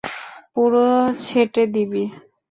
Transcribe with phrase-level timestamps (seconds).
[0.53, 0.85] পুরো
[1.23, 2.03] ছেঁটে দিবি।